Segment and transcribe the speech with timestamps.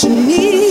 [0.00, 0.61] Need.